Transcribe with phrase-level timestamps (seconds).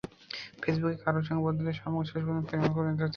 [0.61, 3.09] ফেসবুকে কারও সঙ্গে বন্ধুত্বের সম্পর্ক শেষ পর্যন্ত প্রেমে পরিণত হতে পারে।